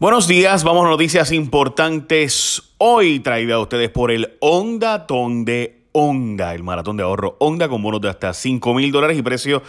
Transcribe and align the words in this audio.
Buenos 0.00 0.28
días, 0.28 0.62
vamos 0.62 0.86
a 0.86 0.90
noticias 0.90 1.32
importantes. 1.32 2.62
Hoy 2.78 3.18
traída 3.18 3.56
a 3.56 3.58
ustedes 3.58 3.90
por 3.90 4.12
el 4.12 4.36
Ondatón 4.38 5.44
de 5.44 5.88
Onda, 5.90 6.54
el 6.54 6.62
maratón 6.62 6.96
de 6.96 7.02
ahorro 7.02 7.34
Onda 7.40 7.68
con 7.68 7.82
bonos 7.82 8.00
de 8.00 8.08
hasta 8.08 8.32
5 8.32 8.74
mil 8.74 8.92
dólares 8.92 9.18
y 9.18 9.22
precio 9.22 9.60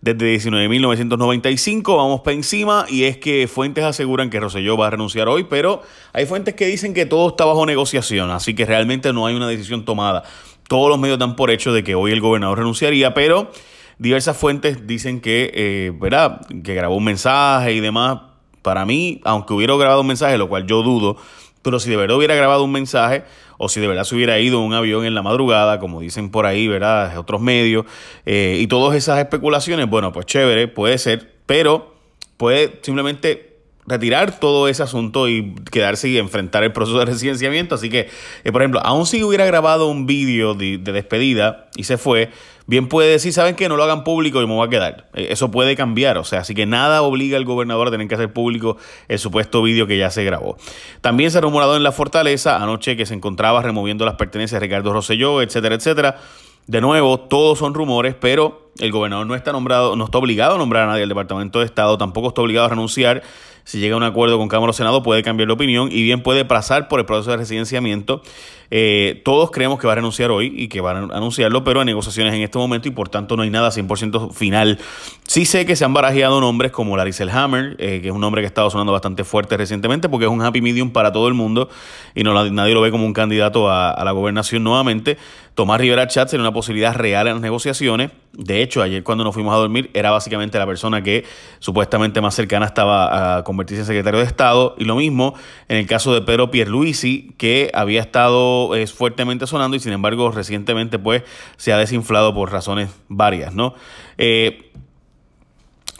desde 0.00 0.38
19.995. 0.38 1.96
Vamos 1.96 2.22
para 2.22 2.34
encima 2.34 2.86
y 2.88 3.04
es 3.04 3.18
que 3.18 3.46
fuentes 3.46 3.84
aseguran 3.84 4.28
que 4.28 4.40
Rosselló 4.40 4.76
va 4.76 4.88
a 4.88 4.90
renunciar 4.90 5.28
hoy, 5.28 5.44
pero 5.44 5.82
hay 6.12 6.26
fuentes 6.26 6.56
que 6.56 6.66
dicen 6.66 6.92
que 6.92 7.06
todo 7.06 7.28
está 7.28 7.44
bajo 7.44 7.64
negociación, 7.64 8.32
así 8.32 8.56
que 8.56 8.64
realmente 8.64 9.12
no 9.12 9.24
hay 9.24 9.36
una 9.36 9.46
decisión 9.46 9.84
tomada. 9.84 10.24
Todos 10.66 10.88
los 10.88 10.98
medios 10.98 11.20
dan 11.20 11.36
por 11.36 11.52
hecho 11.52 11.72
de 11.72 11.84
que 11.84 11.94
hoy 11.94 12.10
el 12.10 12.20
gobernador 12.20 12.58
renunciaría, 12.58 13.14
pero 13.14 13.52
diversas 13.98 14.36
fuentes 14.36 14.88
dicen 14.88 15.20
que, 15.20 15.52
eh, 15.54 15.92
¿verdad? 15.94 16.40
que 16.64 16.74
grabó 16.74 16.96
un 16.96 17.04
mensaje 17.04 17.72
y 17.72 17.78
demás 17.78 18.34
para 18.66 18.84
mí, 18.84 19.20
aunque 19.22 19.54
hubiera 19.54 19.76
grabado 19.76 20.00
un 20.00 20.08
mensaje, 20.08 20.36
lo 20.38 20.48
cual 20.48 20.66
yo 20.66 20.82
dudo, 20.82 21.16
pero 21.62 21.78
si 21.78 21.88
de 21.88 21.94
verdad 21.94 22.16
hubiera 22.16 22.34
grabado 22.34 22.64
un 22.64 22.72
mensaje, 22.72 23.22
o 23.58 23.68
si 23.68 23.78
de 23.78 23.86
verdad 23.86 24.02
se 24.02 24.16
hubiera 24.16 24.40
ido 24.40 24.58
un 24.58 24.74
avión 24.74 25.04
en 25.04 25.14
la 25.14 25.22
madrugada, 25.22 25.78
como 25.78 26.00
dicen 26.00 26.32
por 26.32 26.46
ahí, 26.46 26.66
¿verdad? 26.66 27.16
Otros 27.16 27.40
medios, 27.40 27.86
eh, 28.24 28.58
y 28.60 28.66
todas 28.66 28.96
esas 28.96 29.20
especulaciones, 29.20 29.88
bueno, 29.88 30.10
pues 30.10 30.26
chévere, 30.26 30.66
puede 30.66 30.98
ser, 30.98 31.32
pero 31.46 31.94
puede 32.36 32.80
simplemente 32.82 33.55
retirar 33.86 34.38
todo 34.40 34.68
ese 34.68 34.82
asunto 34.82 35.28
y 35.28 35.54
quedarse 35.70 36.08
y 36.08 36.18
enfrentar 36.18 36.64
el 36.64 36.72
proceso 36.72 36.98
de 36.98 37.06
residenciamiento. 37.06 37.74
Así 37.74 37.88
que, 37.88 38.08
eh, 38.44 38.52
por 38.52 38.62
ejemplo, 38.62 38.80
aún 38.84 39.06
si 39.06 39.22
hubiera 39.22 39.46
grabado 39.46 39.88
un 39.88 40.06
vídeo 40.06 40.54
de, 40.54 40.78
de 40.78 40.92
despedida 40.92 41.68
y 41.76 41.84
se 41.84 41.98
fue, 41.98 42.30
bien 42.66 42.88
puede 42.88 43.10
decir, 43.10 43.32
¿saben 43.32 43.54
qué? 43.54 43.68
No 43.68 43.76
lo 43.76 43.84
hagan 43.84 44.04
público 44.04 44.42
y 44.42 44.46
me 44.46 44.54
voy 44.54 44.66
a 44.66 44.70
quedar. 44.70 45.08
Eh, 45.14 45.28
eso 45.30 45.50
puede 45.50 45.76
cambiar, 45.76 46.18
o 46.18 46.24
sea, 46.24 46.40
así 46.40 46.54
que 46.54 46.66
nada 46.66 47.02
obliga 47.02 47.36
al 47.36 47.44
gobernador 47.44 47.88
a 47.88 47.90
tener 47.90 48.08
que 48.08 48.14
hacer 48.14 48.32
público 48.32 48.76
el 49.08 49.18
supuesto 49.18 49.62
vídeo 49.62 49.86
que 49.86 49.98
ya 49.98 50.10
se 50.10 50.24
grabó. 50.24 50.56
También 51.00 51.30
se 51.30 51.38
ha 51.38 51.40
rumorado 51.40 51.76
en 51.76 51.82
la 51.82 51.92
fortaleza 51.92 52.62
anoche 52.62 52.96
que 52.96 53.06
se 53.06 53.14
encontraba 53.14 53.62
removiendo 53.62 54.04
las 54.04 54.14
pertenencias 54.14 54.60
de 54.60 54.66
Ricardo 54.66 54.92
Rosselló, 54.92 55.42
etcétera, 55.42 55.76
etcétera. 55.76 56.20
De 56.66 56.80
nuevo, 56.80 57.20
todos 57.20 57.58
son 57.60 57.74
rumores, 57.74 58.16
pero 58.18 58.65
el 58.78 58.92
gobernador 58.92 59.26
no 59.26 59.34
está 59.34 59.52
nombrado, 59.52 59.96
no 59.96 60.04
está 60.04 60.18
obligado 60.18 60.56
a 60.56 60.58
nombrar 60.58 60.84
a 60.84 60.86
nadie 60.86 61.00
del 61.00 61.08
Departamento 61.08 61.60
de 61.60 61.66
Estado, 61.66 61.98
tampoco 61.98 62.28
está 62.28 62.42
obligado 62.42 62.66
a 62.66 62.70
renunciar 62.70 63.22
si 63.66 63.80
llega 63.80 63.94
a 63.94 63.96
un 63.96 64.04
acuerdo 64.04 64.38
con 64.38 64.46
Cámara 64.46 64.70
o 64.70 64.72
Senado, 64.72 65.02
puede 65.02 65.24
cambiar 65.24 65.48
de 65.48 65.54
opinión 65.54 65.88
y 65.90 66.04
bien 66.04 66.22
puede 66.22 66.44
pasar 66.44 66.86
por 66.86 67.00
el 67.00 67.04
proceso 67.04 67.32
de 67.32 67.38
residenciamiento. 67.38 68.22
Eh, 68.70 69.22
todos 69.24 69.50
creemos 69.50 69.80
que 69.80 69.88
va 69.88 69.94
a 69.94 69.96
renunciar 69.96 70.30
hoy 70.30 70.52
y 70.56 70.68
que 70.68 70.80
van 70.80 71.10
a 71.10 71.16
anunciarlo, 71.16 71.64
pero 71.64 71.80
hay 71.80 71.86
negociaciones 71.86 72.32
en 72.34 72.42
este 72.42 72.58
momento 72.58 72.86
y 72.86 72.92
por 72.92 73.08
tanto 73.08 73.36
no 73.36 73.42
hay 73.42 73.50
nada 73.50 73.70
100% 73.70 74.32
final. 74.32 74.78
Sí 75.26 75.46
sé 75.46 75.66
que 75.66 75.74
se 75.74 75.84
han 75.84 75.92
barajeado 75.92 76.40
nombres 76.40 76.70
como 76.70 76.96
Larry 76.96 77.12
Hammer, 77.32 77.74
eh, 77.78 78.00
que 78.00 78.08
es 78.08 78.14
un 78.14 78.20
nombre 78.20 78.40
que 78.40 78.46
ha 78.46 78.48
estado 78.48 78.70
sonando 78.70 78.92
bastante 78.92 79.24
fuerte 79.24 79.56
recientemente 79.56 80.08
porque 80.08 80.26
es 80.26 80.30
un 80.30 80.42
happy 80.42 80.60
medium 80.60 80.90
para 80.90 81.10
todo 81.10 81.26
el 81.26 81.34
mundo 81.34 81.68
y 82.14 82.22
no 82.22 82.50
nadie 82.50 82.72
lo 82.72 82.80
ve 82.80 82.92
como 82.92 83.04
un 83.04 83.12
candidato 83.12 83.68
a, 83.68 84.00
la 84.04 84.12
gobernación 84.12 84.62
nuevamente. 84.62 85.18
Tomás 85.56 85.80
Rivera 85.80 86.06
Chat 86.06 86.28
sería 86.28 86.42
una 86.42 86.52
posibilidad 86.52 86.94
real 86.94 87.26
en 87.26 87.34
las 87.34 87.42
negociaciones. 87.42 88.10
De 88.32 88.62
hecho, 88.66 88.82
ayer 88.82 89.02
cuando 89.02 89.24
nos 89.24 89.34
fuimos 89.34 89.54
a 89.54 89.56
dormir 89.56 89.90
era 89.94 90.10
básicamente 90.10 90.58
la 90.58 90.66
persona 90.66 91.02
que 91.02 91.24
supuestamente 91.58 92.20
más 92.20 92.34
cercana 92.34 92.66
estaba 92.66 93.38
a 93.38 93.44
convertirse 93.44 93.80
en 93.80 93.86
secretario 93.86 94.20
de 94.20 94.26
Estado. 94.26 94.74
Y 94.78 94.84
lo 94.84 94.96
mismo 94.96 95.34
en 95.68 95.78
el 95.78 95.86
caso 95.86 96.12
de 96.12 96.20
Pedro 96.20 96.50
Pierluisi, 96.50 97.32
que 97.38 97.70
había 97.72 98.00
estado 98.00 98.74
eh, 98.74 98.86
fuertemente 98.86 99.46
sonando 99.46 99.76
y 99.76 99.80
sin 99.80 99.92
embargo 99.92 100.30
recientemente 100.30 100.98
pues 100.98 101.22
se 101.56 101.72
ha 101.72 101.78
desinflado 101.78 102.34
por 102.34 102.52
razones 102.52 102.90
varias, 103.08 103.54
¿no? 103.54 103.74
Eh, 104.18 104.70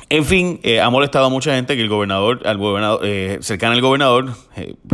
en 0.09 0.25
fin, 0.25 0.61
eh, 0.63 0.81
ha 0.81 0.89
molestado 0.89 1.27
a 1.27 1.29
mucha 1.31 1.55
gente 1.55 1.75
que 1.75 1.83
el 1.83 1.89
gobernador, 1.89 2.47
al 2.47 2.59
gobernador, 2.59 3.01
eh, 3.03 3.39
cercana 3.41 3.75
al 3.75 3.81
gobernador, 3.81 4.35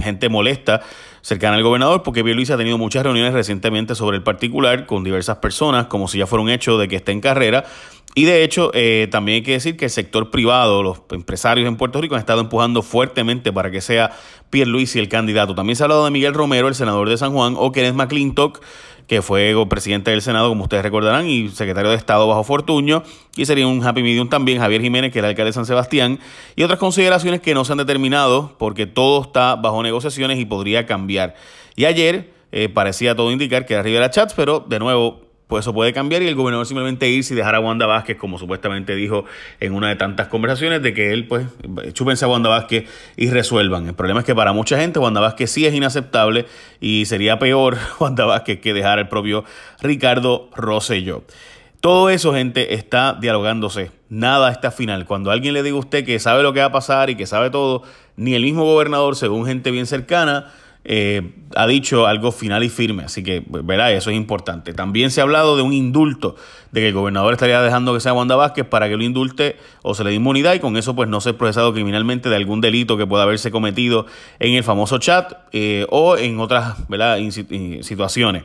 gente 0.00 0.30
molesta 0.30 0.80
cercana 1.22 1.56
al 1.56 1.62
gobernador, 1.62 2.02
porque 2.02 2.22
Luis 2.22 2.50
ha 2.50 2.56
tenido 2.56 2.78
muchas 2.78 3.04
reuniones 3.04 3.32
recientemente 3.32 3.94
sobre 3.94 4.16
el 4.16 4.22
particular 4.22 4.86
con 4.86 5.04
diversas 5.04 5.38
personas, 5.38 5.86
como 5.86 6.08
si 6.08 6.18
ya 6.18 6.26
fuera 6.26 6.42
un 6.42 6.50
hecho 6.50 6.78
de 6.78 6.88
que 6.88 6.96
esté 6.96 7.12
en 7.12 7.20
carrera, 7.20 7.64
y 8.14 8.24
de 8.24 8.44
hecho, 8.44 8.70
eh, 8.74 9.08
también 9.10 9.36
hay 9.36 9.42
que 9.42 9.52
decir 9.52 9.76
que 9.76 9.86
el 9.86 9.90
sector 9.90 10.30
privado, 10.30 10.82
los 10.82 11.00
empresarios 11.10 11.66
en 11.66 11.76
Puerto 11.76 12.00
Rico 12.00 12.14
han 12.14 12.20
estado 12.20 12.42
empujando 12.42 12.82
fuertemente 12.82 13.52
para 13.52 13.70
que 13.70 13.80
sea 13.80 14.10
Pierluisi 14.50 14.98
el 14.98 15.08
candidato. 15.08 15.54
También 15.54 15.76
se 15.76 15.82
ha 15.82 15.86
hablado 15.86 16.04
de 16.04 16.10
Miguel 16.10 16.34
Romero, 16.34 16.68
el 16.68 16.74
senador 16.74 17.08
de 17.08 17.16
San 17.16 17.32
Juan, 17.32 17.54
o 17.56 17.72
Kenneth 17.72 17.94
McClintock, 17.94 18.60
que 19.06 19.22
fue 19.22 19.54
presidente 19.66 20.10
del 20.10 20.20
Senado, 20.20 20.50
como 20.50 20.64
ustedes 20.64 20.82
recordarán, 20.82 21.26
y 21.26 21.48
secretario 21.48 21.90
de 21.90 21.96
Estado 21.96 22.28
bajo 22.28 22.44
Fortuño, 22.44 23.02
y 23.34 23.46
sería 23.46 23.66
un 23.66 23.82
happy 23.82 24.02
medium 24.02 24.28
también 24.28 24.58
Javier 24.58 24.82
Jiménez, 24.82 25.10
que 25.10 25.18
era 25.18 25.28
alcalde 25.28 25.48
de 25.48 25.54
San 25.54 25.66
Sebastián, 25.66 26.18
y 26.54 26.64
otras 26.64 26.78
consideraciones 26.78 27.40
que 27.40 27.54
no 27.54 27.64
se 27.64 27.72
han 27.72 27.78
determinado 27.78 28.56
porque 28.58 28.86
todo 28.86 29.22
está 29.22 29.56
bajo 29.56 29.82
negociaciones 29.82 30.38
y 30.38 30.44
podría 30.44 30.84
cambiar. 30.84 31.34
Y 31.76 31.86
ayer 31.86 32.30
eh, 32.52 32.68
parecía 32.68 33.16
todo 33.16 33.32
indicar 33.32 33.64
que 33.64 33.72
era 33.72 33.82
Rivera 33.82 34.10
Chats, 34.10 34.34
pero 34.34 34.60
de 34.60 34.78
nuevo 34.78 35.31
pues 35.52 35.64
eso 35.64 35.74
puede 35.74 35.92
cambiar 35.92 36.22
y 36.22 36.28
el 36.28 36.34
gobernador 36.34 36.64
simplemente 36.64 37.10
irse 37.10 37.34
y 37.34 37.36
dejar 37.36 37.54
a 37.54 37.60
Wanda 37.60 37.84
Vázquez, 37.84 38.16
como 38.16 38.38
supuestamente 38.38 38.94
dijo 38.94 39.26
en 39.60 39.74
una 39.74 39.90
de 39.90 39.96
tantas 39.96 40.28
conversaciones, 40.28 40.80
de 40.80 40.94
que 40.94 41.12
él, 41.12 41.26
pues, 41.26 41.46
chúpense 41.92 42.24
a 42.24 42.28
Wanda 42.28 42.48
Vázquez 42.48 42.88
y 43.18 43.28
resuelvan. 43.28 43.86
El 43.86 43.92
problema 43.92 44.20
es 44.20 44.24
que 44.24 44.34
para 44.34 44.54
mucha 44.54 44.78
gente 44.78 44.98
Wanda 44.98 45.20
Vázquez 45.20 45.50
sí 45.50 45.66
es 45.66 45.74
inaceptable 45.74 46.46
y 46.80 47.04
sería 47.04 47.38
peor 47.38 47.76
Wanda 48.00 48.24
Vázquez 48.24 48.60
que 48.60 48.72
dejar 48.72 48.98
al 48.98 49.10
propio 49.10 49.44
Ricardo 49.82 50.48
Rosselló. 50.56 51.22
Todo 51.82 52.08
eso, 52.08 52.32
gente, 52.32 52.72
está 52.72 53.18
dialogándose. 53.20 53.90
Nada 54.08 54.50
está 54.52 54.70
final. 54.70 55.04
Cuando 55.04 55.30
alguien 55.30 55.52
le 55.52 55.62
diga 55.62 55.76
a 55.76 55.80
usted 55.80 56.02
que 56.06 56.18
sabe 56.18 56.42
lo 56.42 56.54
que 56.54 56.60
va 56.60 56.66
a 56.66 56.72
pasar 56.72 57.10
y 57.10 57.14
que 57.14 57.26
sabe 57.26 57.50
todo, 57.50 57.82
ni 58.16 58.34
el 58.34 58.42
mismo 58.42 58.64
gobernador, 58.64 59.16
según 59.16 59.44
gente 59.44 59.70
bien 59.70 59.86
cercana, 59.86 60.50
eh, 60.84 61.34
ha 61.54 61.66
dicho 61.66 62.06
algo 62.06 62.32
final 62.32 62.64
y 62.64 62.68
firme, 62.68 63.04
así 63.04 63.22
que, 63.22 63.44
verá, 63.46 63.92
eso 63.92 64.10
es 64.10 64.16
importante. 64.16 64.74
También 64.74 65.10
se 65.10 65.20
ha 65.20 65.24
hablado 65.24 65.56
de 65.56 65.62
un 65.62 65.72
indulto, 65.72 66.34
de 66.72 66.80
que 66.80 66.88
el 66.88 66.94
gobernador 66.94 67.32
estaría 67.32 67.60
dejando 67.60 67.94
que 67.94 68.00
sea 68.00 68.12
Wanda 68.12 68.34
Vázquez 68.34 68.66
para 68.66 68.88
que 68.88 68.96
lo 68.96 69.04
indulte 69.04 69.56
o 69.82 69.94
se 69.94 70.02
le 70.02 70.10
dé 70.10 70.16
inmunidad 70.16 70.54
y 70.54 70.58
con 70.58 70.76
eso 70.76 70.96
pues 70.96 71.08
no 71.08 71.20
ser 71.20 71.36
procesado 71.36 71.72
criminalmente 71.72 72.28
de 72.28 72.36
algún 72.36 72.60
delito 72.60 72.96
que 72.96 73.06
pueda 73.06 73.24
haberse 73.24 73.50
cometido 73.50 74.06
en 74.38 74.54
el 74.54 74.64
famoso 74.64 74.98
chat 74.98 75.34
eh, 75.52 75.86
o 75.90 76.16
en 76.16 76.40
otras 76.40 76.76
situaciones. 77.82 78.44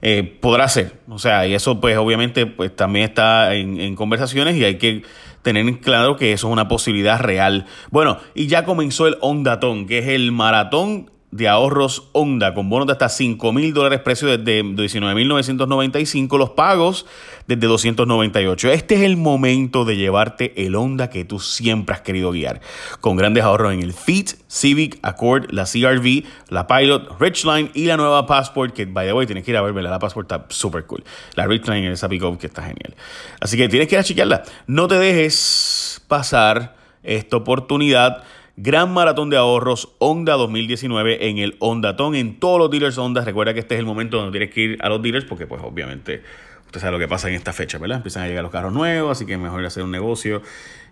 Eh, 0.00 0.38
podrá 0.40 0.68
ser, 0.68 1.00
o 1.08 1.18
sea, 1.18 1.46
y 1.46 1.54
eso 1.54 1.80
pues 1.80 1.98
obviamente 1.98 2.46
pues 2.46 2.74
también 2.74 3.06
está 3.06 3.54
en, 3.54 3.80
en 3.80 3.96
conversaciones 3.96 4.56
y 4.56 4.64
hay 4.64 4.78
que 4.78 5.02
tener 5.42 5.80
claro 5.80 6.16
que 6.16 6.32
eso 6.32 6.48
es 6.48 6.52
una 6.52 6.68
posibilidad 6.68 7.20
real. 7.20 7.66
Bueno, 7.90 8.18
y 8.34 8.46
ya 8.46 8.64
comenzó 8.64 9.06
el 9.06 9.16
Ondatón, 9.20 9.86
que 9.86 9.98
es 9.98 10.08
el 10.08 10.30
maratón 10.30 11.10
de 11.30 11.46
ahorros 11.46 12.08
Honda 12.12 12.54
con 12.54 12.70
bonos 12.70 12.86
de 12.86 12.92
hasta 12.92 13.08
5 13.08 13.52
mil 13.52 13.74
dólares, 13.74 14.00
precio 14.00 14.28
desde 14.28 14.64
19.995, 14.64 16.38
los 16.38 16.50
pagos 16.50 17.06
desde 17.46 17.66
298. 17.66 18.70
Este 18.70 18.94
es 18.94 19.02
el 19.02 19.16
momento 19.16 19.84
de 19.84 19.96
llevarte 19.96 20.64
el 20.64 20.74
Honda 20.74 21.10
que 21.10 21.24
tú 21.24 21.38
siempre 21.38 21.94
has 21.94 22.00
querido 22.00 22.30
guiar, 22.30 22.60
con 23.00 23.16
grandes 23.16 23.44
ahorros 23.44 23.74
en 23.74 23.82
el 23.82 23.92
Fit, 23.92 24.32
Civic, 24.48 24.98
Accord, 25.02 25.50
la 25.50 25.64
CRV, 25.64 26.24
la 26.48 26.66
Pilot, 26.66 27.20
Richline 27.20 27.70
y 27.74 27.86
la 27.86 27.96
nueva 27.96 28.26
Passport, 28.26 28.72
que 28.72 28.86
by 28.86 29.06
the 29.06 29.12
way 29.12 29.26
tienes 29.26 29.44
que 29.44 29.50
ir 29.50 29.56
a 29.56 29.62
verla, 29.62 29.90
la 29.90 29.98
Passport 29.98 30.30
está 30.30 30.46
súper 30.48 30.86
cool. 30.86 31.04
La 31.34 31.46
Richline 31.46 31.84
es 31.86 31.94
esa 31.94 32.08
pick 32.08 32.38
que 32.38 32.46
está 32.46 32.62
genial. 32.62 32.96
Así 33.40 33.56
que 33.56 33.68
tienes 33.68 33.88
que 33.88 33.94
ir 33.94 34.00
a 34.00 34.04
chequearla. 34.04 34.42
No 34.66 34.88
te 34.88 34.96
dejes 34.96 36.02
pasar 36.08 36.76
esta 37.02 37.36
oportunidad 37.36 38.24
Gran 38.60 38.92
maratón 38.92 39.30
de 39.30 39.36
ahorros 39.36 39.94
Honda 39.98 40.34
2019 40.34 41.28
en 41.28 41.38
el 41.38 41.54
Hondatón, 41.60 42.16
en 42.16 42.40
todos 42.40 42.58
los 42.58 42.68
dealers 42.68 42.98
Honda. 42.98 43.24
Recuerda 43.24 43.54
que 43.54 43.60
este 43.60 43.76
es 43.76 43.78
el 43.78 43.86
momento 43.86 44.16
donde 44.16 44.36
tienes 44.36 44.52
que 44.52 44.60
ir 44.60 44.76
a 44.82 44.88
los 44.88 45.00
dealers 45.00 45.24
porque 45.24 45.46
pues 45.46 45.62
obviamente 45.62 46.24
usted 46.66 46.80
sabe 46.80 46.94
lo 46.94 46.98
que 46.98 47.06
pasa 47.06 47.28
en 47.28 47.36
esta 47.36 47.52
fecha, 47.52 47.78
¿verdad? 47.78 47.98
Empiezan 47.98 48.24
a 48.24 48.26
llegar 48.26 48.42
los 48.42 48.50
carros 48.50 48.72
nuevos, 48.72 49.12
así 49.12 49.26
que 49.26 49.38
mejor 49.38 49.64
hacer 49.64 49.84
un 49.84 49.92
negocio 49.92 50.42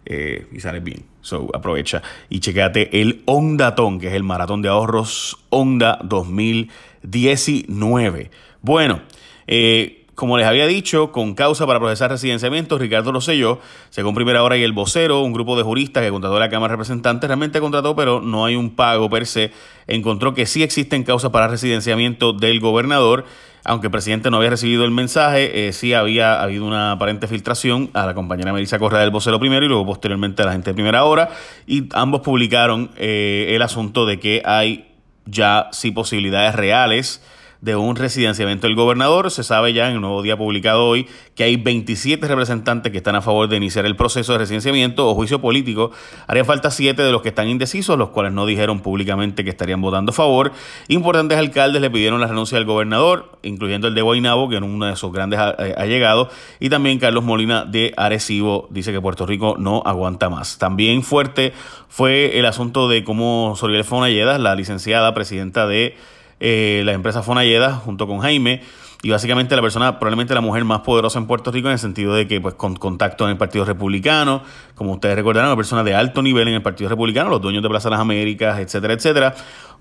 eh, 0.04 0.47
y 0.53 0.60
sales 0.60 0.84
bien. 0.84 1.06
So, 1.22 1.50
aprovecha 1.53 2.04
y 2.28 2.38
chequéate 2.38 3.00
el 3.00 3.25
Hondatón, 3.25 3.98
que 3.98 4.06
es 4.06 4.15
el 4.15 4.22
maratón 4.22 4.62
de 4.62 4.69
ahorros 4.69 5.36
Honda 5.48 5.98
2019. 6.04 8.30
Bueno, 8.62 9.01
eh, 9.48 10.05
como 10.16 10.39
les 10.39 10.47
había 10.47 10.66
dicho, 10.66 11.13
con 11.13 11.34
causa 11.34 11.66
para 11.66 11.78
procesar 11.78 12.10
residenciamientos, 12.10 12.80
Ricardo 12.80 13.13
lo 13.13 13.21
selló. 13.21 13.60
Según 13.91 14.15
Primera 14.15 14.42
Hora 14.42 14.57
y 14.57 14.63
el 14.63 14.72
vocero, 14.72 15.21
un 15.21 15.34
grupo 15.34 15.59
de 15.59 15.63
juristas 15.63 16.03
que 16.03 16.10
contrató 16.10 16.41
la 16.41 16.48
Cámara 16.48 16.72
de 16.72 16.77
Representantes, 16.77 17.28
realmente 17.28 17.60
contrató, 17.60 17.95
pero 17.95 18.22
no 18.22 18.47
hay 18.47 18.57
un 18.57 18.74
pago 18.74 19.10
per 19.10 19.27
se, 19.27 19.53
encontró 19.86 20.33
que 20.33 20.47
sí 20.47 20.63
existen 20.63 21.04
causas 21.04 21.30
para 21.30 21.48
residenciamiento 21.48 22.33
del 22.33 22.60
gobernador. 22.60 23.27
Aunque 23.63 23.89
el 23.89 23.91
presidente 23.91 24.30
no 24.30 24.39
había 24.39 24.48
recibido 24.48 24.86
el 24.86 24.91
mensaje, 24.91 25.68
eh, 25.68 25.72
sí 25.74 25.92
había 25.92 26.41
habido 26.41 26.65
una 26.65 26.92
aparente 26.92 27.27
filtración 27.27 27.91
a 27.92 28.07
la 28.07 28.15
compañera 28.15 28.54
Melissa 28.54 28.78
Correa 28.78 29.01
del 29.01 29.10
vocero 29.10 29.39
primero 29.39 29.66
y 29.66 29.69
luego 29.69 29.84
posteriormente 29.84 30.41
a 30.42 30.47
la 30.47 30.53
gente 30.53 30.71
de 30.71 30.74
Primera 30.74 31.04
Hora. 31.04 31.28
Y 31.66 31.89
ambos 31.92 32.22
publicaron 32.22 32.91
eh, 32.97 33.48
el 33.51 33.60
asunto 33.60 34.07
de 34.07 34.19
que 34.19 34.41
hay 34.47 34.89
ya 35.27 35.69
sí 35.72 35.91
posibilidades 35.91 36.54
reales 36.54 37.21
de 37.60 37.76
un 37.76 37.97
residenciamiento 37.97 38.66
del 38.66 38.76
gobernador. 38.76 39.30
Se 39.30 39.42
sabe 39.42 39.72
ya 39.72 39.88
en 39.88 39.94
el 39.94 40.00
nuevo 40.00 40.22
día 40.22 40.36
publicado 40.36 40.86
hoy 40.86 41.06
que 41.34 41.44
hay 41.44 41.56
27 41.56 42.26
representantes 42.26 42.92
que 42.92 42.98
están 42.98 43.14
a 43.14 43.22
favor 43.22 43.48
de 43.48 43.56
iniciar 43.56 43.86
el 43.86 43.97
proceso 43.97 44.32
de 44.32 44.38
residenciamiento 44.38 45.08
o 45.08 45.14
juicio 45.14 45.41
político. 45.41 45.91
Haría 46.26 46.44
falta 46.44 46.70
7 46.70 47.03
de 47.03 47.12
los 47.12 47.22
que 47.22 47.28
están 47.28 47.48
indecisos, 47.48 47.98
los 47.98 48.10
cuales 48.10 48.32
no 48.32 48.47
dijeron 48.47 48.80
públicamente 48.80 49.44
que 49.44 49.50
estarían 49.50 49.80
votando 49.80 50.10
a 50.10 50.14
favor. 50.14 50.53
Importantes 50.88 51.38
alcaldes 51.38 51.80
le 51.80 51.91
pidieron 51.91 52.20
la 52.20 52.26
renuncia 52.26 52.58
del 52.58 52.66
gobernador, 52.66 53.38
incluyendo 53.42 53.88
el 53.88 53.94
de 53.94 54.02
Guaynabo, 54.02 54.48
que 54.48 54.56
era 54.56 54.66
uno 54.66 54.86
de 54.86 54.97
sus 54.97 55.12
grandes 55.12 55.41
eh, 55.59 55.74
allegados, 55.76 56.28
y 56.60 56.68
también 56.68 56.98
Carlos 56.98 57.24
Molina 57.24 57.64
de 57.64 57.92
Arecibo 57.97 58.68
dice 58.70 58.92
que 58.92 59.00
Puerto 59.00 59.26
Rico 59.26 59.56
no 59.59 59.82
aguanta 59.84 60.28
más. 60.28 60.59
También 60.59 61.02
fuerte 61.02 61.52
fue 61.88 62.38
el 62.38 62.47
asunto 62.47 62.88
de 62.88 63.04
cómo 63.04 63.54
Soriel 63.56 63.84
Fonalleda, 63.84 64.38
la 64.38 64.54
licenciada 64.54 65.14
presidenta 65.14 65.66
de 65.66 65.97
eh, 66.41 66.83
la 66.84 66.92
empresa 66.92 67.22
Fonalleda, 67.22 67.74
junto 67.74 68.06
con 68.06 68.21
Jaime, 68.21 68.62
y 69.03 69.10
básicamente 69.10 69.54
la 69.54 69.62
persona, 69.62 69.98
probablemente 69.98 70.34
la 70.34 70.41
mujer 70.41 70.65
más 70.65 70.80
poderosa 70.80 71.18
en 71.18 71.27
Puerto 71.27 71.50
Rico 71.50 71.68
en 71.68 71.72
el 71.72 71.78
sentido 71.78 72.15
de 72.15 72.27
que 72.27 72.41
pues 72.41 72.54
con 72.54 72.74
contacto 72.77 73.24
en 73.24 73.30
el 73.30 73.36
Partido 73.36 73.65
Republicano, 73.65 74.42
como 74.74 74.92
ustedes 74.92 75.15
recordarán, 75.16 75.48
una 75.48 75.56
persona 75.56 75.84
de 75.84 75.94
alto 75.94 76.22
nivel 76.22 76.48
en 76.48 76.54
el 76.54 76.62
Partido 76.62 76.91
Republicano, 76.91 77.30
los 77.30 77.41
dueños 77.41 77.62
de 77.62 77.68
Plaza 77.68 77.88
de 77.88 77.92
las 77.92 78.00
Américas, 78.00 78.59
etcétera, 78.59 78.94
etcétera, 78.94 79.34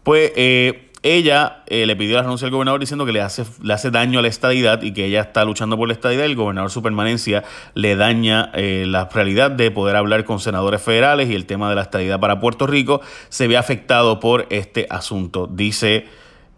pues 0.04 0.32
eh, 0.36 0.92
ella 1.06 1.64
eh, 1.68 1.86
le 1.86 1.96
pidió 1.96 2.16
la 2.16 2.24
renuncia 2.24 2.46
al 2.46 2.52
gobernador 2.52 2.80
diciendo 2.80 3.06
que 3.06 3.12
le 3.12 3.22
hace, 3.22 3.44
le 3.62 3.74
hace 3.74 3.92
daño 3.92 4.20
a 4.20 4.22
la 4.24 4.28
estadidad 4.28 4.82
y 4.82 4.92
que 4.92 5.06
ella 5.06 5.22
está 5.22 5.46
luchando 5.46 5.78
por 5.78 5.88
la 5.88 5.94
estadidad. 5.94 6.26
El 6.26 6.36
gobernador 6.36 6.72
su 6.72 6.82
permanencia 6.82 7.44
le 7.76 7.96
daña 7.96 8.50
eh, 8.56 8.86
la 8.88 9.06
realidad 9.06 9.52
de 9.52 9.70
poder 9.70 9.96
hablar 9.98 10.26
con 10.26 10.40
senadores 10.40 10.82
federales 10.82 11.30
y 11.30 11.36
el 11.36 11.46
tema 11.46 11.70
de 11.70 11.76
la 11.76 11.84
estadidad 11.84 12.20
para 12.20 12.40
Puerto 12.40 12.66
Rico 12.66 13.02
se 13.30 13.48
ve 13.48 13.56
afectado 13.56 14.20
por 14.20 14.48
este 14.50 14.88
asunto. 14.90 15.48
Dice 15.48 16.08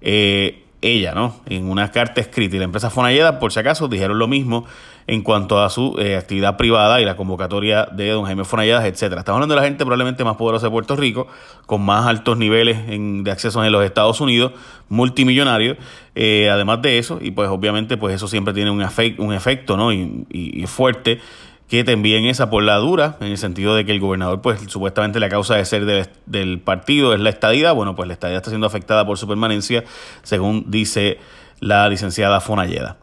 eh, 0.02 0.64
ella, 0.82 1.14
¿no? 1.14 1.36
En 1.48 1.70
una 1.70 1.92
carta 1.92 2.22
escrita 2.22 2.56
y 2.56 2.60
la 2.60 2.66
empresa 2.66 2.90
Fonalleda, 2.90 3.40
por 3.40 3.52
si 3.52 3.60
acaso, 3.60 3.88
dijeron 3.88 4.20
lo 4.20 4.28
mismo 4.28 4.66
en 5.08 5.22
cuanto 5.22 5.64
a 5.64 5.70
su 5.70 5.96
eh, 6.00 6.18
actividad 6.18 6.58
privada 6.58 7.02
y 7.02 7.06
la 7.06 7.16
convocatoria 7.16 7.86
de 7.86 8.10
don 8.10 8.26
Jaime 8.26 8.44
Fonalleda, 8.44 8.86
etcétera. 8.86 9.22
Estamos 9.22 9.38
hablando 9.38 9.56
de 9.56 9.62
la 9.62 9.66
gente 9.66 9.86
probablemente 9.86 10.24
más 10.24 10.36
poderosa 10.36 10.68
de 10.68 10.72
Puerto 10.72 10.96
Rico, 10.96 11.28
con 11.66 11.82
más 11.82 12.06
altos 12.06 12.38
niveles 12.38 12.78
de 12.88 13.32
acceso 13.32 13.64
en 13.64 13.72
los 13.72 13.84
Estados 13.84 14.22
Unidos, 14.22 14.52
multimillonario. 14.90 15.78
Eh, 16.14 16.50
además 16.52 16.82
de 16.82 17.00
eso, 17.00 17.20
y 17.22 17.32
pues 17.32 17.50
obviamente 17.50 17.98
pues 17.98 18.16
eso 18.16 18.28
siempre 18.28 18.54
tiene 18.54 18.70
un, 18.70 18.86
un 19.18 19.34
efecto, 19.34 19.78
¿no? 19.78 19.92
y 19.92 20.66
fuerte 20.68 21.20
que 21.68 21.84
te 21.84 21.92
envíen 21.92 22.26
esa 22.26 22.50
por 22.50 22.64
la 22.64 22.76
dura, 22.76 23.18
en 23.20 23.28
el 23.28 23.38
sentido 23.38 23.76
de 23.76 23.86
que 23.86 23.92
el 23.92 24.00
gobernador, 24.00 24.42
pues 24.42 24.60
supuestamente 24.68 25.20
la 25.20 25.30
causa 25.30 25.56
de 25.56 25.66
ser 25.66 26.08
del, 26.26 26.60
partido 26.60 27.14
es 27.14 27.20
la 27.20 27.30
estadía. 27.30 27.74
Bueno, 27.74 27.96
pues 27.96 28.08
la 28.08 28.14
estadía 28.14 28.38
está 28.38 28.50
siendo 28.50 28.68
afectada 28.68 29.06
por 29.06 29.18
su 29.18 29.28
permanencia, 29.28 29.84
según 30.24 30.66
dice 30.68 31.20
la 31.60 31.90
licenciada 31.90 32.40
Fonalleda. 32.40 32.98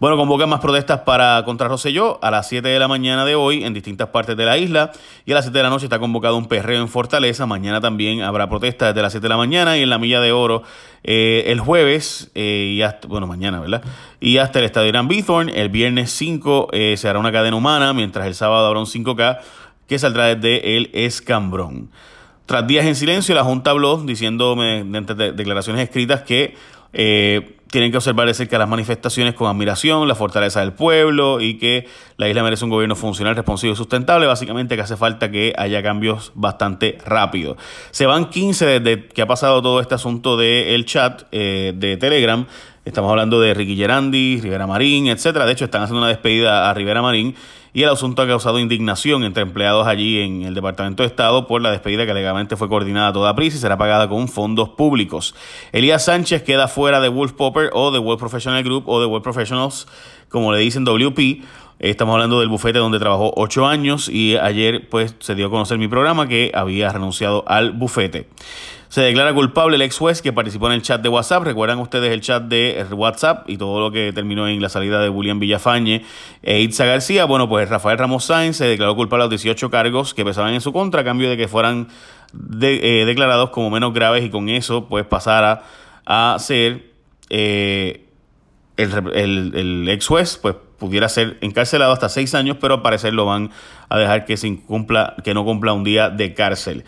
Bueno, 0.00 0.16
convocan 0.16 0.48
más 0.48 0.60
protestas 0.60 1.00
para 1.00 1.42
contra 1.44 1.68
Roselló 1.68 2.18
a 2.22 2.30
las 2.30 2.48
7 2.48 2.66
de 2.66 2.78
la 2.78 2.88
mañana 2.88 3.24
de 3.24 3.34
hoy 3.34 3.64
en 3.64 3.74
distintas 3.74 4.08
partes 4.08 4.36
de 4.36 4.46
la 4.46 4.56
isla 4.56 4.92
y 5.26 5.32
a 5.32 5.34
las 5.34 5.44
7 5.44 5.58
de 5.58 5.62
la 5.62 5.68
noche 5.68 5.84
está 5.84 5.98
convocado 5.98 6.38
un 6.38 6.46
perreo 6.46 6.80
en 6.80 6.88
Fortaleza. 6.88 7.44
Mañana 7.44 7.80
también 7.80 8.22
habrá 8.22 8.48
protestas 8.48 8.94
desde 8.94 9.02
las 9.02 9.12
7 9.12 9.22
de 9.22 9.28
la 9.28 9.36
mañana 9.36 9.76
y 9.76 9.82
en 9.82 9.90
la 9.90 9.98
Milla 9.98 10.20
de 10.20 10.32
Oro 10.32 10.62
eh, 11.04 11.44
el 11.48 11.60
jueves 11.60 12.30
eh, 12.34 12.72
y 12.76 12.82
hasta, 12.82 13.08
bueno, 13.08 13.26
mañana, 13.26 13.60
¿verdad? 13.60 13.82
Y 14.20 14.38
hasta 14.38 14.58
el 14.58 14.64
estadio 14.64 14.88
Irán 14.88 15.06
Bithorn. 15.06 15.50
El 15.50 15.68
viernes 15.68 16.10
5 16.12 16.68
eh, 16.72 16.94
se 16.96 17.08
hará 17.08 17.18
una 17.18 17.30
cadena 17.30 17.56
humana, 17.56 17.92
mientras 17.92 18.26
el 18.26 18.34
sábado 18.34 18.66
habrá 18.66 18.80
un 18.80 18.86
5K 18.86 19.38
que 19.86 19.98
saldrá 19.98 20.34
desde 20.34 20.76
el 20.76 20.90
Escambrón. 20.94 21.90
Tras 22.46 22.66
días 22.66 22.84
en 22.86 22.96
silencio, 22.96 23.34
la 23.34 23.44
Junta 23.44 23.70
habló 23.70 23.98
diciendo 23.98 24.56
mediante 24.56 25.14
declaraciones 25.14 25.82
escritas 25.82 26.22
que 26.22 26.56
eh, 26.92 27.56
tienen 27.70 27.90
que 27.90 27.96
observar 27.96 28.26
de 28.26 28.34
cerca 28.34 28.58
las 28.58 28.68
manifestaciones 28.68 29.34
con 29.34 29.48
admiración, 29.48 30.08
la 30.08 30.14
fortaleza 30.14 30.60
del 30.60 30.72
pueblo 30.72 31.40
y 31.40 31.56
que 31.58 31.86
la 32.16 32.28
isla 32.28 32.42
merece 32.42 32.64
un 32.64 32.70
gobierno 32.70 32.96
funcional, 32.96 33.36
responsivo 33.36 33.72
y 33.72 33.76
sustentable. 33.76 34.26
Básicamente 34.26 34.76
que 34.76 34.82
hace 34.82 34.96
falta 34.96 35.30
que 35.30 35.52
haya 35.56 35.82
cambios 35.82 36.32
bastante 36.34 36.98
rápidos. 37.04 37.56
Se 37.92 38.06
van 38.06 38.28
15 38.28 38.80
desde 38.80 39.06
que 39.06 39.22
ha 39.22 39.26
pasado 39.26 39.62
todo 39.62 39.80
este 39.80 39.94
asunto 39.94 40.36
del 40.36 40.84
chat 40.84 41.22
eh, 41.30 41.72
de 41.76 41.96
Telegram. 41.96 42.46
Estamos 42.90 43.08
hablando 43.08 43.40
de 43.40 43.54
Ricky 43.54 43.76
Gerandi, 43.76 44.40
Rivera 44.42 44.66
Marín, 44.66 45.06
etcétera. 45.06 45.46
De 45.46 45.52
hecho, 45.52 45.64
están 45.64 45.82
haciendo 45.82 46.00
una 46.00 46.08
despedida 46.08 46.68
a 46.68 46.74
Rivera 46.74 47.00
Marín 47.00 47.36
y 47.72 47.84
el 47.84 47.88
asunto 47.88 48.20
ha 48.20 48.26
causado 48.26 48.58
indignación 48.58 49.22
entre 49.22 49.44
empleados 49.44 49.86
allí 49.86 50.18
en 50.18 50.42
el 50.42 50.56
Departamento 50.56 51.04
de 51.04 51.06
Estado 51.06 51.46
por 51.46 51.62
la 51.62 51.70
despedida 51.70 52.04
que 52.04 52.12
legalmente 52.12 52.56
fue 52.56 52.68
coordinada 52.68 53.06
a 53.06 53.12
toda 53.12 53.36
prisa 53.36 53.58
y 53.58 53.60
será 53.60 53.78
pagada 53.78 54.08
con 54.08 54.26
fondos 54.26 54.70
públicos. 54.70 55.36
Elías 55.70 56.06
Sánchez 56.06 56.42
queda 56.42 56.66
fuera 56.66 56.98
de 56.98 57.08
Wolf 57.08 57.34
Popper 57.34 57.70
o 57.74 57.92
de 57.92 58.00
World 58.00 58.18
Professional 58.18 58.64
Group 58.64 58.88
o 58.88 59.00
de 59.00 59.06
World 59.06 59.22
Professionals, 59.22 59.86
como 60.28 60.52
le 60.52 60.58
dicen 60.58 60.84
WP. 60.84 61.44
Estamos 61.78 62.14
hablando 62.14 62.40
del 62.40 62.48
bufete 62.48 62.80
donde 62.80 62.98
trabajó 62.98 63.32
ocho 63.36 63.68
años 63.68 64.08
y 64.08 64.36
ayer 64.36 64.88
pues 64.88 65.14
se 65.20 65.36
dio 65.36 65.46
a 65.46 65.50
conocer 65.50 65.78
mi 65.78 65.86
programa 65.86 66.26
que 66.26 66.50
había 66.52 66.90
renunciado 66.90 67.44
al 67.46 67.70
bufete. 67.70 68.26
Se 68.90 69.02
declara 69.02 69.32
culpable 69.32 69.76
el 69.76 69.82
ex 69.82 69.96
juez 69.96 70.20
que 70.20 70.32
participó 70.32 70.66
en 70.66 70.72
el 70.72 70.82
chat 70.82 71.00
de 71.00 71.08
WhatsApp. 71.08 71.44
Recuerdan 71.44 71.78
ustedes 71.78 72.12
el 72.12 72.20
chat 72.22 72.42
de 72.42 72.84
WhatsApp 72.90 73.48
y 73.48 73.56
todo 73.56 73.80
lo 73.80 73.92
que 73.92 74.12
terminó 74.12 74.48
en 74.48 74.60
la 74.60 74.68
salida 74.68 75.00
de 75.00 75.08
William 75.08 75.38
Villafañe 75.38 76.04
e 76.42 76.60
Itza 76.60 76.84
García. 76.86 77.24
Bueno, 77.24 77.48
pues 77.48 77.68
Rafael 77.68 77.98
Ramos 77.98 78.24
Sáenz 78.24 78.56
se 78.56 78.64
declaró 78.64 78.96
culpable 78.96 79.22
a 79.22 79.26
los 79.26 79.30
18 79.30 79.70
cargos 79.70 80.12
que 80.12 80.24
pesaban 80.24 80.54
en 80.54 80.60
su 80.60 80.72
contra 80.72 81.02
a 81.02 81.04
cambio 81.04 81.30
de 81.30 81.36
que 81.36 81.46
fueran 81.46 81.86
eh, 82.60 83.04
declarados 83.06 83.50
como 83.50 83.70
menos 83.70 83.94
graves 83.94 84.24
y 84.24 84.28
con 84.28 84.48
eso 84.48 84.88
pues 84.88 85.06
pasara 85.06 85.62
a 86.04 86.36
ser 86.40 86.90
eh, 87.28 88.06
el, 88.76 89.54
el, 89.54 89.88
ex 89.88 90.04
juez 90.08 90.36
pues 90.36 90.56
pudiera 90.80 91.08
ser 91.08 91.38
encarcelado 91.42 91.92
hasta 91.92 92.08
seis 92.08 92.34
años, 92.34 92.56
pero 92.60 92.74
al 92.74 92.82
parecer 92.82 93.14
lo 93.14 93.24
van 93.24 93.52
a 93.88 93.98
dejar 93.98 94.24
que, 94.24 94.36
se 94.36 94.58
cumpla, 94.62 95.14
que 95.22 95.32
no 95.32 95.44
cumpla 95.44 95.74
un 95.74 95.84
día 95.84 96.10
de 96.10 96.34
cárcel. 96.34 96.84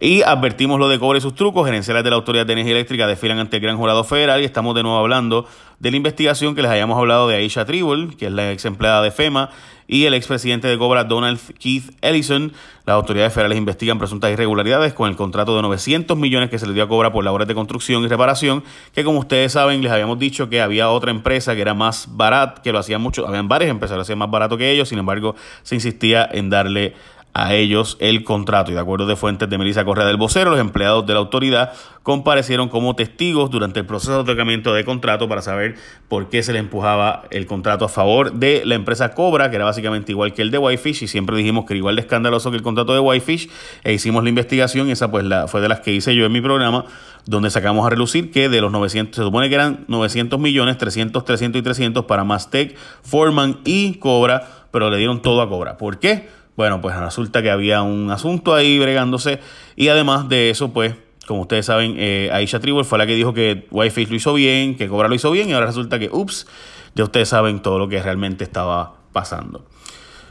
Y 0.00 0.22
advertimos 0.22 0.78
lo 0.78 0.88
de 0.88 1.00
cobre 1.00 1.18
y 1.18 1.20
sus 1.20 1.34
trucos. 1.34 1.66
Gerenciales 1.66 2.04
de 2.04 2.10
la 2.10 2.16
Autoridad 2.16 2.46
de 2.46 2.52
Energía 2.52 2.74
Eléctrica 2.74 3.08
desfilan 3.08 3.40
ante 3.40 3.56
el 3.56 3.62
Gran 3.62 3.76
Jurado 3.76 4.04
Federal 4.04 4.40
y 4.40 4.44
estamos 4.44 4.76
de 4.76 4.84
nuevo 4.84 4.98
hablando 4.98 5.46
de 5.80 5.90
la 5.90 5.96
investigación 5.96 6.54
que 6.54 6.62
les 6.62 6.70
hayamos 6.70 6.96
hablado 6.98 7.26
de 7.26 7.36
Aisha 7.36 7.64
Tribble, 7.64 8.16
que 8.16 8.26
es 8.26 8.32
la 8.32 8.52
ex 8.52 8.64
empleada 8.64 9.02
de 9.02 9.10
FEMA, 9.10 9.50
y 9.88 10.04
el 10.04 10.14
expresidente 10.14 10.68
de 10.68 10.78
Cobra, 10.78 11.02
Donald 11.02 11.40
Keith 11.58 11.96
Ellison. 12.00 12.52
Las 12.84 12.94
autoridades 12.94 13.32
federales 13.32 13.58
investigan 13.58 13.98
presuntas 13.98 14.30
irregularidades 14.30 14.92
con 14.92 15.08
el 15.08 15.16
contrato 15.16 15.56
de 15.56 15.62
900 15.62 16.16
millones 16.16 16.50
que 16.50 16.58
se 16.60 16.66
le 16.66 16.74
dio 16.74 16.84
a 16.84 16.88
Cobra 16.88 17.10
por 17.10 17.24
labores 17.24 17.48
de 17.48 17.54
construcción 17.54 18.04
y 18.04 18.08
reparación, 18.08 18.62
que 18.94 19.02
como 19.02 19.18
ustedes 19.18 19.52
saben, 19.52 19.82
les 19.82 19.90
habíamos 19.90 20.18
dicho 20.18 20.48
que 20.48 20.60
había 20.60 20.90
otra 20.90 21.10
empresa 21.10 21.56
que 21.56 21.62
era 21.62 21.74
más 21.74 22.06
barata, 22.10 22.62
que 22.62 22.70
lo 22.70 22.78
hacían 22.78 23.00
mucho, 23.00 23.26
habían 23.26 23.48
varias 23.48 23.70
empresas 23.70 23.94
que 23.94 23.96
lo 23.96 24.02
hacían 24.02 24.18
más 24.18 24.30
barato 24.30 24.56
que 24.56 24.70
ellos, 24.70 24.88
sin 24.88 24.98
embargo, 24.98 25.34
se 25.62 25.74
insistía 25.74 26.28
en 26.30 26.50
darle 26.50 26.94
a 27.34 27.54
ellos 27.54 27.96
el 28.00 28.24
contrato. 28.24 28.70
Y 28.70 28.74
de 28.74 28.80
acuerdo 28.80 29.06
de 29.06 29.16
fuentes 29.16 29.48
de 29.48 29.58
Melissa 29.58 29.84
Correa 29.84 30.06
del 30.06 30.16
Vocero, 30.16 30.50
los 30.50 30.60
empleados 30.60 31.06
de 31.06 31.12
la 31.12 31.20
autoridad 31.20 31.72
comparecieron 32.02 32.68
como 32.68 32.96
testigos 32.96 33.50
durante 33.50 33.80
el 33.80 33.86
proceso 33.86 34.14
de 34.14 34.18
otorgamiento 34.20 34.72
de 34.72 34.84
contrato 34.84 35.28
para 35.28 35.42
saber 35.42 35.76
por 36.08 36.30
qué 36.30 36.42
se 36.42 36.52
le 36.52 36.58
empujaba 36.58 37.24
el 37.30 37.46
contrato 37.46 37.84
a 37.84 37.88
favor 37.88 38.32
de 38.32 38.62
la 38.64 38.74
empresa 38.74 39.14
Cobra, 39.14 39.50
que 39.50 39.56
era 39.56 39.66
básicamente 39.66 40.12
igual 40.12 40.32
que 40.32 40.42
el 40.42 40.50
de 40.50 40.58
Whitefish, 40.58 41.02
y 41.02 41.06
siempre 41.08 41.36
dijimos 41.36 41.66
que 41.66 41.74
era 41.74 41.78
igual 41.78 41.96
de 41.96 42.00
escandaloso 42.00 42.50
que 42.50 42.56
el 42.56 42.62
contrato 42.62 42.94
de 42.94 43.00
Whitefish, 43.00 43.50
e 43.84 43.92
hicimos 43.92 44.22
la 44.22 44.30
investigación, 44.30 44.88
esa 44.90 45.10
pues 45.10 45.24
la, 45.24 45.48
fue 45.48 45.60
de 45.60 45.68
las 45.68 45.80
que 45.80 45.92
hice 45.92 46.14
yo 46.14 46.24
en 46.24 46.32
mi 46.32 46.40
programa, 46.40 46.86
donde 47.26 47.50
sacamos 47.50 47.86
a 47.86 47.90
relucir 47.90 48.30
que 48.30 48.48
de 48.48 48.62
los 48.62 48.72
900, 48.72 49.14
se 49.14 49.22
supone 49.22 49.50
que 49.50 49.56
eran 49.56 49.84
900 49.88 50.40
millones, 50.40 50.78
300, 50.78 51.24
300 51.24 51.60
y 51.60 51.62
300 51.62 52.04
para 52.06 52.24
Mastec, 52.24 52.74
Foreman 53.02 53.58
y 53.64 53.96
Cobra, 53.96 54.48
pero 54.70 54.88
le 54.88 54.96
dieron 54.96 55.20
todo 55.20 55.42
a 55.42 55.48
Cobra. 55.48 55.76
¿Por 55.76 55.98
qué? 55.98 56.37
Bueno, 56.58 56.80
pues 56.80 56.96
resulta 56.96 57.40
que 57.40 57.52
había 57.52 57.82
un 57.82 58.10
asunto 58.10 58.52
ahí 58.52 58.80
bregándose 58.80 59.38
y 59.76 59.86
además 59.90 60.28
de 60.28 60.50
eso, 60.50 60.72
pues, 60.72 60.92
como 61.24 61.42
ustedes 61.42 61.66
saben, 61.66 61.94
eh, 61.98 62.30
Aisha 62.32 62.58
Tribble 62.58 62.82
fue 62.82 62.98
la 62.98 63.06
que 63.06 63.14
dijo 63.14 63.32
que 63.32 63.68
Whitefish 63.70 64.08
lo 64.08 64.16
hizo 64.16 64.34
bien, 64.34 64.76
que 64.76 64.88
Cobra 64.88 65.06
lo 65.06 65.14
hizo 65.14 65.30
bien 65.30 65.48
y 65.48 65.52
ahora 65.52 65.66
resulta 65.66 66.00
que, 66.00 66.08
ups, 66.10 66.48
ya 66.96 67.04
ustedes 67.04 67.28
saben 67.28 67.62
todo 67.62 67.78
lo 67.78 67.88
que 67.88 68.02
realmente 68.02 68.42
estaba 68.42 68.94
pasando. 69.12 69.66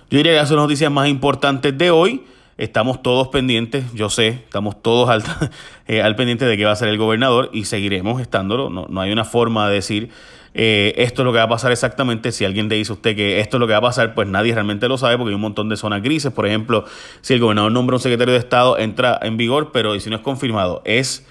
Yo 0.10 0.17
diría 0.17 0.34
que 0.34 0.36
esas 0.36 0.50
son 0.50 0.57
las 0.57 0.65
noticias 0.65 0.91
más 0.91 1.07
importantes 1.07 1.77
de 1.77 1.91
hoy. 1.91 2.25
Estamos 2.57 3.01
todos 3.01 3.29
pendientes, 3.29 3.86
yo 3.93 4.10
sé, 4.10 4.27
estamos 4.27 4.81
todos 4.81 5.07
al, 5.07 5.24
eh, 5.88 6.01
al 6.01 6.17
pendiente 6.17 6.43
de 6.43 6.57
qué 6.57 6.65
va 6.65 6.74
a 6.74 6.75
ser 6.75 6.89
el 6.89 6.98
gobernador 6.98 7.51
y 7.53 7.63
seguiremos 7.63 8.19
estándolo. 8.19 8.69
No, 8.69 8.86
no 8.89 9.00
hay 9.00 9.13
una 9.13 9.24
forma 9.24 9.69
de 9.69 9.75
decir 9.75 10.10
eh, 10.54 10.94
esto 10.98 11.22
es 11.22 11.25
lo 11.25 11.32
que 11.32 11.38
va 11.38 11.46
a 11.46 11.50
pasar 11.50 11.72
exactamente. 11.72 12.32
Si 12.32 12.46
alguien 12.46 12.70
te 12.70 12.75
dice 12.75 12.92
a 12.92 12.96
usted 12.96 13.16
que 13.16 13.39
esto 13.39 13.58
es 13.58 13.60
lo 13.60 13.68
que 13.68 13.74
va 13.74 13.80
a 13.80 13.82
pasar, 13.82 14.13
pues 14.13 14.27
nadie 14.27 14.54
realmente 14.54 14.88
lo 14.88 14.98
sabe 14.98 15.18
porque 15.18 15.30
hay 15.30 15.36
un 15.36 15.42
montón 15.42 15.70
de 15.70 15.77
zonas 15.77 16.01
grises. 16.01 16.32
Por 16.32 16.46
ejemplo, 16.46 16.86
si 17.22 17.34
el 17.34 17.39
gobernador 17.39 17.72
nombra 17.72 17.96
un 17.96 18.01
secretario 18.01 18.34
de 18.34 18.39
Estado, 18.39 18.77
entra 18.77 19.20
en 19.22 19.38
vigor, 19.38 19.72
pero 19.72 20.00
si 20.00 20.10
no 20.10 20.16
es 20.16 20.22
confirmado, 20.22 20.82
es 20.86 21.25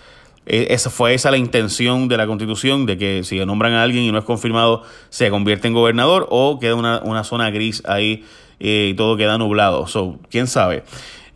eh, 0.47 0.69
esa 0.71 0.91
fue 0.91 1.13
esa 1.13 1.31
la 1.33 1.39
intención 1.39 2.07
de 2.07 2.17
la 2.17 2.27
constitución, 2.27 2.87
de 2.87 2.97
que 2.97 3.25
si 3.25 3.45
nombran 3.45 3.73
a 3.73 3.83
alguien 3.83 4.05
y 4.05 4.13
no 4.13 4.19
es 4.19 4.25
confirmado, 4.25 4.85
se 5.11 5.29
convierte 5.29 5.67
en 5.67 5.75
gobernador 5.75 6.29
o 6.31 6.61
queda 6.61 6.77
una, 6.77 7.01
una 7.03 7.25
zona 7.25 7.51
gris 7.51 7.83
ahí 7.87 8.25
y 8.59 8.95
todo 8.95 9.17
queda 9.17 9.39
nublado. 9.39 9.87
So, 9.87 10.19
¿Quién 10.31 10.47
sabe? 10.47 10.85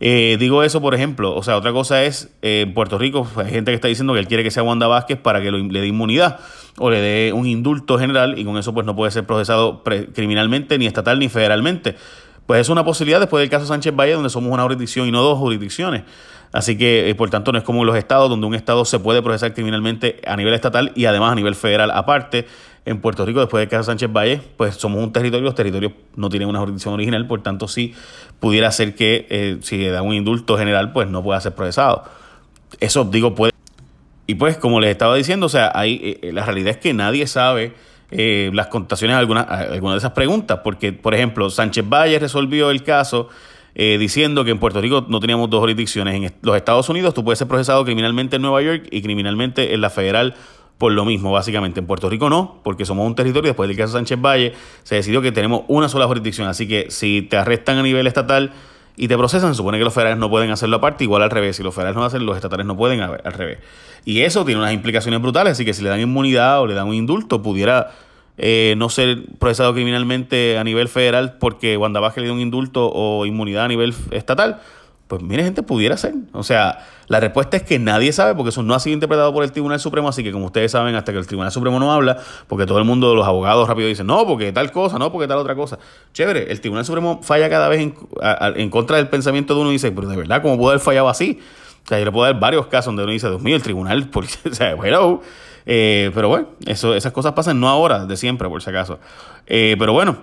Eh, 0.03 0.37
digo 0.39 0.63
eso, 0.63 0.81
por 0.81 0.95
ejemplo, 0.95 1.35
o 1.35 1.43
sea, 1.43 1.55
otra 1.57 1.71
cosa 1.71 2.03
es, 2.03 2.33
eh, 2.41 2.61
en 2.61 2.73
Puerto 2.73 2.97
Rico 2.97 3.27
hay 3.35 3.51
gente 3.51 3.71
que 3.71 3.75
está 3.75 3.87
diciendo 3.87 4.13
que 4.13 4.19
él 4.19 4.27
quiere 4.27 4.43
que 4.43 4.49
sea 4.49 4.63
Wanda 4.63 4.87
Vázquez 4.87 5.19
para 5.19 5.41
que 5.41 5.51
le 5.51 5.81
dé 5.81 5.87
inmunidad 5.87 6.39
o 6.79 6.89
le 6.89 6.99
dé 6.99 7.33
un 7.33 7.45
indulto 7.45 7.99
general 7.99 8.39
y 8.39 8.43
con 8.43 8.57
eso 8.57 8.73
pues 8.73 8.85
no 8.85 8.95
puede 8.95 9.11
ser 9.11 9.25
procesado 9.25 9.83
criminalmente, 9.83 10.79
ni 10.79 10.87
estatal, 10.87 11.19
ni 11.19 11.29
federalmente. 11.29 11.95
Pues 12.51 12.59
es 12.59 12.69
una 12.69 12.83
posibilidad 12.83 13.21
después 13.21 13.41
del 13.41 13.49
caso 13.49 13.65
Sánchez 13.65 13.95
Valle, 13.95 14.11
donde 14.11 14.29
somos 14.29 14.51
una 14.51 14.63
jurisdicción 14.63 15.07
y 15.07 15.11
no 15.11 15.21
dos 15.21 15.37
jurisdicciones. 15.37 16.03
Así 16.51 16.77
que, 16.77 17.09
eh, 17.09 17.15
por 17.15 17.29
tanto, 17.29 17.53
no 17.53 17.57
es 17.57 17.63
como 17.63 17.79
en 17.79 17.87
los 17.87 17.95
estados, 17.95 18.29
donde 18.29 18.45
un 18.45 18.55
estado 18.55 18.83
se 18.83 18.99
puede 18.99 19.21
procesar 19.21 19.53
criminalmente 19.53 20.19
a 20.27 20.35
nivel 20.35 20.53
estatal 20.53 20.91
y 20.93 21.05
además 21.05 21.31
a 21.31 21.35
nivel 21.35 21.55
federal 21.55 21.91
aparte. 21.91 22.45
En 22.83 22.99
Puerto 22.99 23.25
Rico, 23.25 23.39
después 23.39 23.61
del 23.61 23.69
caso 23.69 23.85
Sánchez 23.85 24.11
Valle, 24.11 24.41
pues 24.57 24.75
somos 24.75 25.01
un 25.01 25.13
territorio, 25.13 25.45
los 25.45 25.55
territorios 25.55 25.93
no 26.17 26.27
tienen 26.27 26.49
una 26.49 26.59
jurisdicción 26.59 26.93
original, 26.93 27.25
por 27.25 27.41
tanto, 27.41 27.69
sí 27.69 27.93
pudiera 28.41 28.69
ser 28.71 28.95
que 28.95 29.27
eh, 29.29 29.59
si 29.61 29.85
da 29.85 30.01
un 30.01 30.13
indulto 30.13 30.57
general, 30.57 30.91
pues 30.91 31.07
no 31.07 31.23
pueda 31.23 31.39
ser 31.39 31.55
procesado. 31.55 32.03
Eso, 32.81 33.05
digo, 33.05 33.33
puede. 33.33 33.53
Y 34.27 34.35
pues, 34.35 34.57
como 34.57 34.81
les 34.81 34.91
estaba 34.91 35.15
diciendo, 35.15 35.45
o 35.45 35.49
sea, 35.49 35.71
hay, 35.73 36.19
eh, 36.21 36.33
la 36.33 36.43
realidad 36.43 36.71
es 36.71 36.77
que 36.79 36.93
nadie 36.93 37.27
sabe 37.27 37.75
las 38.11 38.67
contaciones 38.67 39.15
de 39.15 39.19
algunas 39.19 39.47
alguna 39.47 39.93
de 39.93 39.99
esas 39.99 40.11
preguntas, 40.11 40.59
porque, 40.63 40.93
por 40.93 41.13
ejemplo, 41.13 41.49
Sánchez 41.49 41.87
Valle 41.87 42.19
resolvió 42.19 42.69
el 42.69 42.83
caso 42.83 43.29
eh, 43.73 43.97
diciendo 43.97 44.43
que 44.43 44.51
en 44.51 44.59
Puerto 44.59 44.81
Rico 44.81 45.05
no 45.07 45.19
teníamos 45.19 45.49
dos 45.49 45.61
jurisdicciones. 45.61 46.15
En 46.15 46.33
los 46.41 46.55
Estados 46.57 46.89
Unidos 46.89 47.13
tú 47.13 47.23
puedes 47.23 47.39
ser 47.39 47.47
procesado 47.47 47.85
criminalmente 47.85 48.35
en 48.35 48.41
Nueva 48.41 48.61
York 48.61 48.87
y 48.91 49.01
criminalmente 49.01 49.73
en 49.73 49.81
la 49.81 49.89
federal 49.89 50.35
por 50.77 50.91
lo 50.91 51.05
mismo, 51.05 51.31
básicamente. 51.31 51.79
En 51.79 51.85
Puerto 51.85 52.09
Rico 52.09 52.29
no, 52.29 52.59
porque 52.63 52.85
somos 52.85 53.05
un 53.05 53.15
territorio. 53.15 53.49
Después 53.49 53.67
del 53.69 53.77
caso 53.77 53.93
Sánchez 53.93 54.19
Valle, 54.19 54.53
se 54.83 54.95
decidió 54.95 55.21
que 55.21 55.31
tenemos 55.31 55.61
una 55.67 55.87
sola 55.87 56.07
jurisdicción. 56.07 56.47
Así 56.47 56.67
que 56.67 56.89
si 56.89 57.21
te 57.21 57.37
arrestan 57.37 57.77
a 57.77 57.83
nivel 57.83 58.07
estatal 58.07 58.51
y 58.95 59.07
te 59.07 59.17
procesan, 59.17 59.55
supone 59.55 59.77
que 59.77 59.83
los 59.83 59.93
federales 59.93 60.19
no 60.19 60.29
pueden 60.29 60.51
hacerlo 60.51 60.77
aparte, 60.77 61.03
igual 61.03 61.21
al 61.21 61.29
revés. 61.29 61.55
Si 61.55 61.63
los 61.63 61.73
federales 61.73 61.95
no 61.95 62.03
hacen, 62.03 62.25
los 62.25 62.35
estatales 62.35 62.65
no 62.65 62.75
pueden 62.75 63.01
al 63.01 63.33
revés. 63.33 63.59
Y 64.05 64.21
eso 64.21 64.45
tiene 64.45 64.59
unas 64.59 64.73
implicaciones 64.73 65.21
brutales. 65.21 65.53
Así 65.53 65.65
que 65.65 65.73
si 65.73 65.81
le 65.83 65.89
dan 65.89 65.99
inmunidad 65.99 66.61
o 66.61 66.67
le 66.67 66.73
dan 66.73 66.87
un 66.87 66.95
indulto, 66.95 67.41
pudiera 67.41 67.91
eh, 68.37 68.75
no 68.77 68.89
ser 68.89 69.23
procesado 69.39 69.73
criminalmente 69.73 70.57
a 70.57 70.63
nivel 70.63 70.87
federal 70.87 71.37
porque 71.39 71.77
Wanda 71.77 71.99
Vázquez 71.99 72.21
le 72.21 72.27
dio 72.27 72.33
un 72.33 72.39
indulto 72.39 72.91
o 72.91 73.25
inmunidad 73.25 73.65
a 73.65 73.67
nivel 73.67 73.93
estatal, 74.11 74.61
pues 75.11 75.23
mire, 75.23 75.43
gente, 75.43 75.61
pudiera 75.61 75.97
ser. 75.97 76.13
O 76.31 76.41
sea, 76.41 76.87
la 77.09 77.19
respuesta 77.19 77.57
es 77.57 77.63
que 77.63 77.77
nadie 77.79 78.13
sabe 78.13 78.33
porque 78.33 78.47
eso 78.47 78.63
no 78.63 78.73
ha 78.73 78.79
sido 78.79 78.93
interpretado 78.93 79.33
por 79.33 79.43
el 79.43 79.51
Tribunal 79.51 79.77
Supremo, 79.77 80.07
así 80.07 80.23
que 80.23 80.31
como 80.31 80.45
ustedes 80.45 80.71
saben, 80.71 80.95
hasta 80.95 81.11
que 81.11 81.17
el 81.17 81.27
Tribunal 81.27 81.51
Supremo 81.51 81.81
no 81.81 81.91
habla, 81.91 82.17
porque 82.47 82.65
todo 82.65 82.77
el 82.77 82.85
mundo, 82.85 83.13
los 83.13 83.27
abogados 83.27 83.67
rápido 83.67 83.89
dicen, 83.89 84.07
no, 84.07 84.25
porque 84.25 84.53
tal 84.53 84.71
cosa, 84.71 84.97
no, 84.97 85.11
porque 85.11 85.27
tal 85.27 85.39
otra 85.39 85.53
cosa. 85.53 85.77
Chévere, 86.13 86.49
el 86.49 86.61
Tribunal 86.61 86.85
Supremo 86.85 87.19
falla 87.23 87.49
cada 87.49 87.67
vez 87.67 87.81
en, 87.81 88.69
contra 88.69 88.95
del 88.95 89.09
pensamiento 89.09 89.53
de 89.53 89.59
uno 89.59 89.69
y 89.71 89.73
dice, 89.73 89.91
pero 89.91 90.07
de 90.07 90.15
verdad, 90.15 90.41
¿cómo 90.41 90.57
puede 90.57 90.75
haber 90.75 90.79
fallado 90.81 91.09
así? 91.09 91.41
O 91.83 91.87
sea, 91.89 91.99
yo 91.99 92.05
le 92.05 92.11
puedo 92.13 92.31
dar 92.31 92.39
varios 92.39 92.67
casos 92.67 92.85
donde 92.85 93.03
uno 93.03 93.11
dice, 93.11 93.27
Dios 93.27 93.41
mío, 93.41 93.57
el 93.57 93.63
tribunal, 93.63 94.07
porque, 94.13 94.33
o 94.49 94.55
sea, 94.55 94.77
eh, 95.65 96.11
pero 96.13 96.29
bueno, 96.29 96.47
eso, 96.65 96.95
esas 96.95 97.11
cosas 97.11 97.33
pasan 97.33 97.59
no 97.59 97.69
ahora, 97.69 98.05
de 98.05 98.17
siempre, 98.17 98.47
por 98.49 98.61
si 98.61 98.69
acaso. 98.69 98.99
Eh, 99.47 99.75
pero 99.77 99.93
bueno, 99.93 100.17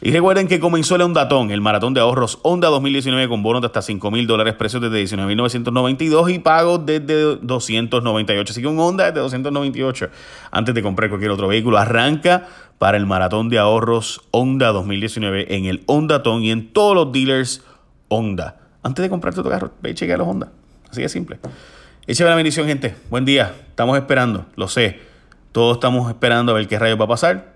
y 0.00 0.10
recuerden 0.10 0.48
que 0.48 0.60
comenzó 0.60 0.96
el 0.96 1.02
Ondatón, 1.02 1.50
el 1.50 1.60
maratón 1.60 1.92
de 1.92 2.00
ahorros 2.00 2.38
Honda 2.42 2.68
2019 2.68 3.28
con 3.28 3.42
bonos 3.42 3.60
de 3.60 3.66
hasta 3.66 3.82
5 3.82 4.10
mil 4.10 4.26
dólares, 4.26 4.54
precios 4.54 4.80
desde 4.80 5.02
19.992 5.04 6.34
y 6.34 6.38
pagos 6.38 6.86
desde 6.86 7.36
298. 7.36 8.52
Así 8.52 8.62
que 8.62 8.66
un 8.66 8.78
Honda 8.78 9.04
desde 9.04 9.20
298 9.20 10.08
antes 10.50 10.74
de 10.74 10.82
comprar 10.82 11.10
cualquier 11.10 11.32
otro 11.32 11.48
vehículo. 11.48 11.78
Arranca 11.78 12.48
para 12.78 12.96
el 12.96 13.04
maratón 13.04 13.50
de 13.50 13.58
ahorros 13.58 14.22
Honda 14.30 14.72
2019 14.72 15.54
en 15.54 15.66
el 15.66 15.82
Ondatón 15.86 16.42
y 16.42 16.50
en 16.50 16.72
todos 16.72 16.94
los 16.94 17.12
dealers 17.12 17.62
Honda. 18.08 18.56
Antes 18.82 19.02
de 19.02 19.10
comprarte 19.10 19.42
tu 19.42 19.48
carro, 19.50 19.72
ve 19.82 19.90
y 19.90 19.94
chequea 19.94 20.16
los 20.16 20.26
Honda. 20.26 20.50
Así 20.90 21.02
de 21.02 21.08
simple. 21.10 21.38
Échame 22.06 22.30
la 22.30 22.36
bendición, 22.36 22.66
gente. 22.66 22.94
Buen 23.10 23.24
día. 23.24 23.54
Estamos 23.68 23.96
esperando, 23.96 24.46
lo 24.56 24.68
sé. 24.68 25.00
Todos 25.52 25.76
estamos 25.76 26.08
esperando 26.08 26.52
a 26.52 26.54
ver 26.54 26.66
qué 26.66 26.78
rayos 26.78 26.98
va 26.98 27.04
a 27.04 27.08
pasar. 27.08 27.54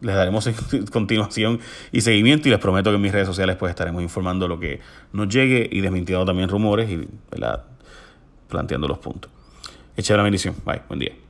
Les 0.00 0.14
daremos 0.14 0.48
continuación 0.92 1.60
y 1.92 2.00
seguimiento 2.00 2.48
y 2.48 2.50
les 2.50 2.60
prometo 2.60 2.90
que 2.90 2.96
en 2.96 3.02
mis 3.02 3.12
redes 3.12 3.26
sociales 3.26 3.56
pues 3.56 3.70
estaremos 3.70 4.02
informando 4.02 4.48
lo 4.48 4.58
que 4.58 4.80
nos 5.12 5.28
llegue 5.28 5.68
y 5.70 5.80
desmintiendo 5.82 6.24
también 6.24 6.48
rumores 6.48 6.90
y 6.90 7.06
planteando 8.48 8.88
los 8.88 8.98
puntos. 8.98 9.30
Échame 9.96 10.16
la 10.18 10.24
bendición. 10.24 10.56
Bye. 10.64 10.82
Buen 10.88 11.00
día. 11.00 11.29